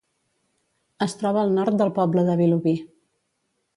[1.07, 2.75] Es troba al nord del poble de Vilobí.